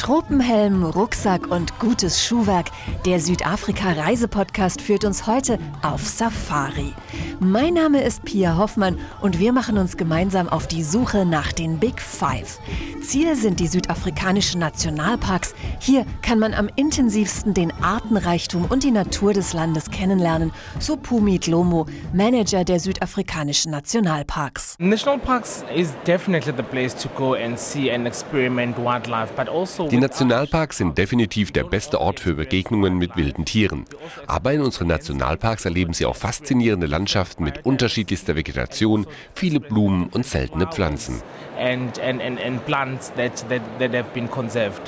[0.00, 2.70] Tropenhelm, Rucksack und gutes Schuhwerk.
[3.04, 6.94] Der Südafrika-Reisepodcast führt uns heute auf Safari.
[7.38, 11.78] Mein Name ist Pia Hoffmann und wir machen uns gemeinsam auf die Suche nach den
[11.78, 12.60] Big Five.
[13.02, 15.54] Ziel sind die südafrikanischen Nationalparks.
[15.80, 21.46] Hier kann man am intensivsten den Artenreichtum und die Natur des Landes kennenlernen, so Pumit
[21.46, 24.76] Lomo, Manager der südafrikanischen Nationalparks.
[24.78, 29.89] National parks is definitely the place to go and see and experiment wildlife, but also
[29.90, 33.84] die Nationalparks sind definitiv der beste Ort für Begegnungen mit wilden Tieren.
[34.26, 40.24] Aber in unseren Nationalparks erleben Sie auch faszinierende Landschaften mit unterschiedlichster Vegetation, viele Blumen und
[40.24, 41.22] seltene Pflanzen.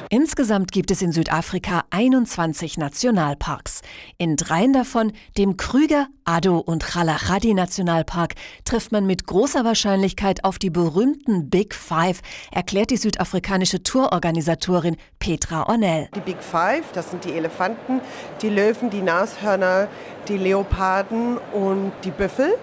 [0.08, 3.82] Insgesamt gibt es in Südafrika 21 Nationalparks.
[4.18, 10.58] In dreien davon, dem Krüger, Addo und Kgalagadi Nationalpark, trifft man mit großer Wahrscheinlichkeit auf
[10.58, 16.08] die berühmten Big Five, erklärt die südafrikanische Tourorganisatorin Petra Ornell.
[16.14, 18.00] Die Big Five, das sind die Elefanten,
[18.40, 19.88] die Löwen, die Nashörner,
[20.28, 22.54] die Leoparden und die Büffel.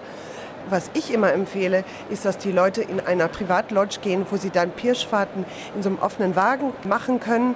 [0.68, 4.70] Was ich immer empfehle, ist, dass die Leute in einer Privatlodge gehen, wo sie dann
[4.70, 7.54] Pirschfahrten in so einem offenen Wagen machen können.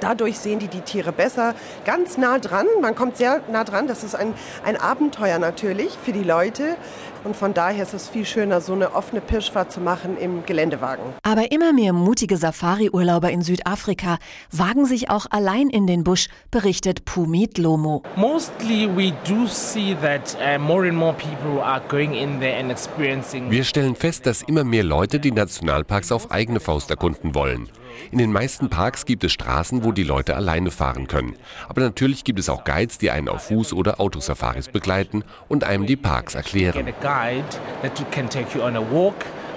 [0.00, 2.66] Dadurch sehen die die Tiere besser, ganz nah dran.
[2.80, 3.86] Man kommt sehr nah dran.
[3.86, 4.34] Das ist ein,
[4.64, 6.76] ein Abenteuer natürlich für die Leute.
[7.22, 11.04] Und von daher ist es viel schöner, so eine offene Pirschfahrt zu machen im Geländewagen.
[11.22, 14.18] Aber immer mehr mutige Safari-Urlauber in Südafrika
[14.50, 18.02] wagen sich auch allein in den Busch, berichtet Pumit Lomo.
[18.16, 22.70] Mostly we do see that uh, more and more people are going in there and
[22.70, 23.50] experiencing.
[23.50, 27.68] Wir stellen fest, dass immer mehr Leute die Nationalparks auf eigene Faust erkunden wollen.
[28.10, 31.36] In den meisten Parks gibt es Straßen, wo die Leute alleine fahren können.
[31.68, 35.86] Aber natürlich gibt es auch Guides, die einen auf Fuß- oder Autosafaris begleiten und einem
[35.86, 36.86] die Parks erklären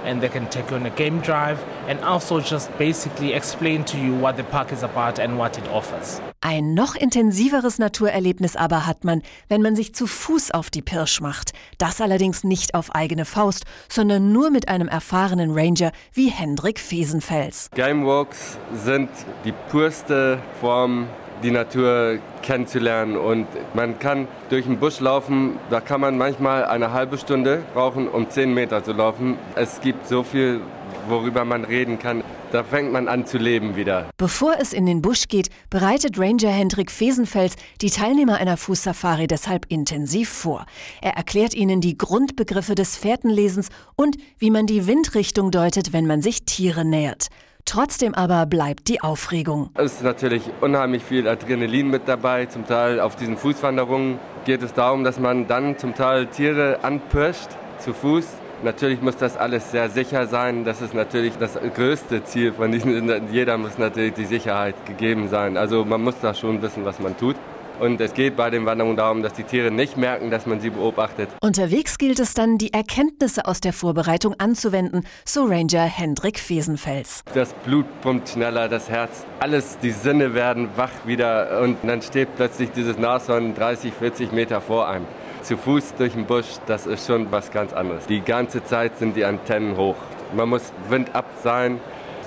[0.06, 3.98] and they can take you on a game drive and also just basically explain to
[3.98, 6.22] you what the park is about and what it offers.
[6.42, 11.22] Ein noch intensiveres Naturerlebnis aber hat man, wenn man sich zu Fuß auf die Pirsch
[11.22, 11.54] macht.
[11.78, 17.70] Das allerdings nicht auf eigene Faust, sondern nur mit einem erfahrenen Ranger wie Hendrik Fesenfels.
[17.76, 19.10] Game Walks sind
[19.46, 21.08] die purste Form
[21.42, 23.18] die Natur kennenzulernen.
[23.18, 28.08] Und man kann durch den Busch laufen, da kann man manchmal eine halbe Stunde brauchen,
[28.08, 29.38] um zehn Meter zu laufen.
[29.56, 30.62] Es gibt so viel,
[31.08, 32.24] worüber man reden kann.
[32.52, 34.10] Da fängt man an zu leben wieder.
[34.18, 39.66] Bevor es in den Busch geht, bereitet Ranger Hendrik Fesenfels die Teilnehmer einer Fußsafari deshalb
[39.70, 40.68] intensiv vor.
[41.02, 46.22] Er erklärt ihnen die Grundbegriffe des Fährtenlesens und wie man die Windrichtung deutet, wenn man
[46.22, 47.30] sich Tiere nähert.
[47.74, 49.72] Trotzdem aber bleibt die Aufregung.
[49.74, 52.46] Es ist natürlich unheimlich viel Adrenalin mit dabei.
[52.46, 57.50] Zum Teil auf diesen Fußwanderungen geht es darum, dass man dann zum Teil Tiere anpirscht
[57.80, 58.28] zu Fuß.
[58.64, 60.66] Natürlich muss das alles sehr sicher sein.
[60.66, 63.12] Das ist natürlich das größte Ziel von diesen.
[63.32, 65.58] Jeder muss natürlich die Sicherheit gegeben sein.
[65.58, 67.38] Also man muss da schon wissen, was man tut.
[67.80, 70.70] Und es geht bei den Wanderungen darum, dass die Tiere nicht merken, dass man sie
[70.70, 71.30] beobachtet.
[71.42, 77.24] Unterwegs gilt es dann, die Erkenntnisse aus der Vorbereitung anzuwenden, so Ranger Hendrik Fesenfels.
[77.34, 82.36] Das Blut pumpt schneller, das Herz, alles, die Sinne werden wach wieder und dann steht
[82.36, 85.06] plötzlich dieses Nashorn 30, 40 Meter vor einem.
[85.42, 88.06] Zu Fuß durch den Busch, das ist schon was ganz anderes.
[88.06, 89.98] Die ganze Zeit sind die Antennen hoch.
[90.34, 91.82] Man muss windab sein,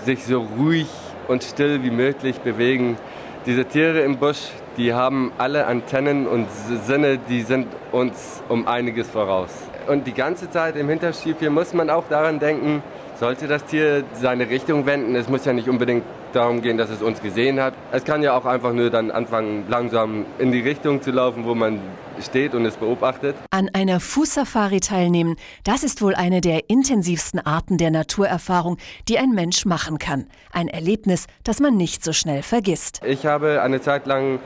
[0.05, 0.89] sich so ruhig
[1.27, 2.99] und still wie möglich bewegen.
[3.47, 6.49] Diese Tiere im Busch, die haben alle Antennen und
[6.85, 9.51] Sinne, die sind uns um einiges voraus.
[9.89, 12.83] Und die ganze Zeit im Hinterstübchen muss man auch daran denken,
[13.19, 15.15] sollte das Tier seine Richtung wenden.
[15.15, 17.73] Es muss ja nicht unbedingt darum gehen, dass es uns gesehen hat.
[17.93, 21.55] Es kann ja auch einfach nur dann anfangen, langsam in die Richtung zu laufen, wo
[21.55, 21.81] man
[22.21, 23.37] steht und es beobachtet.
[23.51, 28.77] An einer Fußsafari teilnehmen, das ist wohl eine der intensivsten Arten der Naturerfahrung,
[29.09, 30.27] die ein Mensch machen kann.
[30.53, 33.01] Ein Erlebnis, das man nicht so schnell vergisst.
[33.07, 34.41] Ich habe eine Zeit lang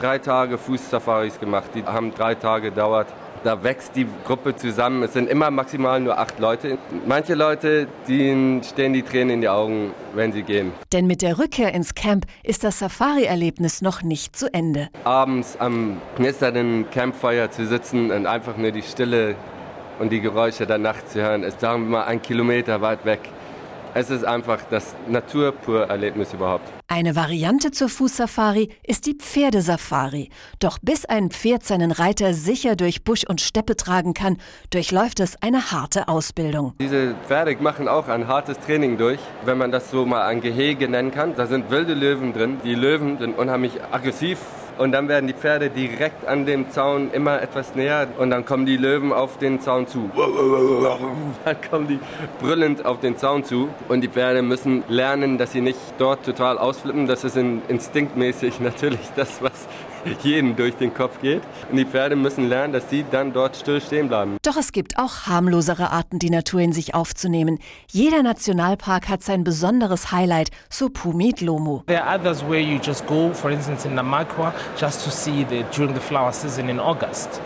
[0.00, 1.70] drei Tage Fußsafaris gemacht.
[1.74, 3.08] Die haben drei Tage gedauert.
[3.44, 5.02] Da wächst die Gruppe zusammen.
[5.02, 6.78] Es sind immer maximal nur acht Leute.
[7.06, 10.72] Manche Leute, denen stehen die Tränen in die Augen, wenn sie gehen.
[10.94, 14.88] Denn mit der Rückkehr ins Camp ist das Safari-Erlebnis noch nicht zu Ende.
[15.04, 19.34] Abends am knisternden Campfeuer zu sitzen und einfach nur die Stille
[19.98, 23.20] und die Geräusche der Nacht zu hören, ist, sagen wir mal, ein Kilometer weit weg.
[23.96, 26.68] Es ist einfach das Naturpur-Erlebnis überhaupt.
[26.88, 30.30] Eine Variante zur Fußsafari ist die Pferdesafari.
[30.58, 34.38] Doch bis ein Pferd seinen Reiter sicher durch Busch und Steppe tragen kann,
[34.70, 36.74] durchläuft es eine harte Ausbildung.
[36.80, 40.88] Diese Pferde machen auch ein hartes Training durch, wenn man das so mal ein Gehege
[40.88, 41.36] nennen kann.
[41.36, 42.58] Da sind wilde Löwen drin.
[42.64, 44.38] Die Löwen sind unheimlich aggressiv
[44.78, 48.66] und dann werden die Pferde direkt an dem Zaun immer etwas näher und dann kommen
[48.66, 50.10] die Löwen auf den Zaun zu.
[51.44, 51.98] Dann kommen die
[52.40, 56.58] brüllend auf den Zaun zu und die Pferde müssen lernen, dass sie nicht dort total
[56.58, 57.06] ausflippen.
[57.06, 59.68] Das ist instinktmäßig natürlich das, was
[60.22, 61.42] jedem durch den Kopf geht.
[61.70, 64.36] Und die Pferde müssen lernen, dass sie dann dort still stehen bleiben.
[64.42, 67.58] Doch es gibt auch harmlosere Arten, die Natur in sich aufzunehmen.
[67.90, 71.82] Jeder Nationalpark hat sein besonderes Highlight, so Pumit Lomo.
[71.86, 75.64] There are others where you just go, for instance in Namakwa, just to see the
[75.76, 77.40] during the flower season in August.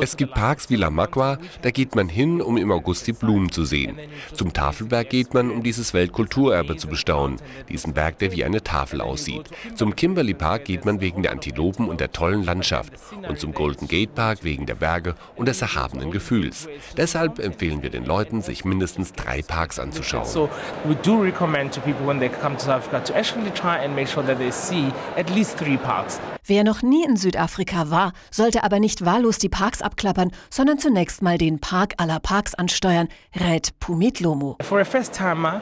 [0.00, 3.64] Es gibt Parks wie Lamakwa, da geht man hin, um im August die Blumen zu
[3.64, 3.98] sehen.
[4.34, 7.38] Zum Tafelberg geht man, um dieses Weltkulturerbe zu bestaunen,
[7.68, 9.50] diesen Berg, der wie eine Tafel aussieht.
[9.74, 12.92] Zum Kimberley Park geht man wegen der Antilopen und der tollen Landschaft
[13.26, 16.68] und zum Golden Gate Park wegen der Berge und des erhabenen Gefühls.
[16.96, 20.26] Deshalb empfehlen wir den Leuten, sich mindestens drei Parks anzuschauen.
[20.26, 20.50] So
[20.84, 23.94] we do recommend to people when they come to South Africa to actually try and
[23.94, 26.20] make sure that they see at least three parks.
[26.48, 31.20] Wer noch nie in Südafrika war, sollte aber nicht wahllos die Parks abklappern, sondern zunächst
[31.20, 34.56] mal den Park aller Parks ansteuern, rät Pumit Lomo.
[34.62, 35.60] For a first-timer,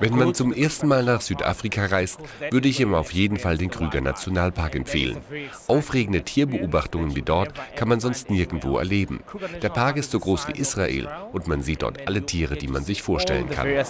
[0.00, 2.20] wenn man zum ersten Mal nach Südafrika reist,
[2.50, 5.18] würde ich ihm auf jeden Fall den Krüger Nationalpark empfehlen.
[5.66, 9.20] Aufregende Tierbeobachtungen wie dort kann man sonst nirgendwo erleben.
[9.62, 12.84] Der Park ist so groß wie Israel und man sieht dort alle Tiere, die man
[12.84, 13.66] sich vorstellen kann.
[13.66, 13.82] Uh,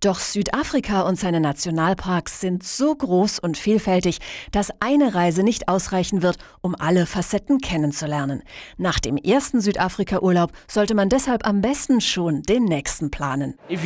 [0.00, 4.18] Doch Südafrika und seine Nationalparks sind so groß und vielfältig,
[4.50, 8.42] dass eine Reise nicht ausreichen wird, um alle Facetten kennenzulernen.
[8.76, 13.54] Nach dem ersten Südafrika-Urlaub sollte man deshalb deshalb am besten schon den nächsten planen.
[13.68, 13.78] Wenn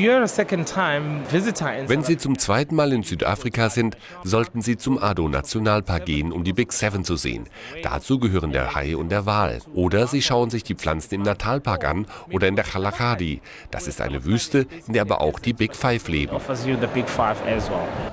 [2.03, 6.73] Sie zum zweiten Mal in Südafrika sind, sollten Sie zum Ado-Nationalpark gehen, um die Big
[6.73, 7.47] Seven zu sehen.
[7.83, 9.61] Dazu gehören der Hai und der Wal.
[9.75, 13.43] Oder Sie schauen sich die Pflanzen im Natalpark an oder in der Kalahari.
[13.71, 16.35] Das ist eine Wüste, in der aber auch die Big Five leben.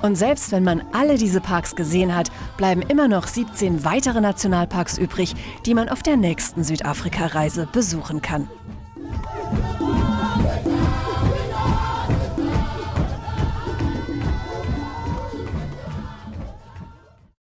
[0.02, 4.98] Und selbst wenn man alle diese Parks gesehen hat, bleiben immer noch 17 weitere Nationalparks
[4.98, 5.34] übrig,
[5.64, 8.50] die man auf der nächsten Südafrika-Reise besuchen kann.